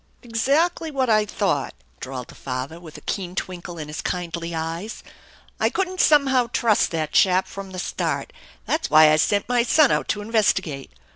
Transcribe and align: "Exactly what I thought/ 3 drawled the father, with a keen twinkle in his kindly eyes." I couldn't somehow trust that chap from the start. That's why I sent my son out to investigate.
"Exactly 0.23 0.89
what 0.89 1.11
I 1.11 1.27
thought/ 1.27 1.73
3 1.99 1.99
drawled 1.99 2.29
the 2.29 2.33
father, 2.33 2.79
with 2.79 2.97
a 2.97 3.01
keen 3.01 3.35
twinkle 3.35 3.77
in 3.77 3.87
his 3.87 4.01
kindly 4.01 4.55
eyes." 4.55 5.03
I 5.59 5.69
couldn't 5.69 6.01
somehow 6.01 6.47
trust 6.47 6.89
that 6.89 7.11
chap 7.11 7.45
from 7.47 7.69
the 7.69 7.77
start. 7.77 8.33
That's 8.65 8.89
why 8.89 9.11
I 9.11 9.17
sent 9.17 9.47
my 9.47 9.61
son 9.61 9.91
out 9.91 10.07
to 10.07 10.21
investigate. 10.23 10.91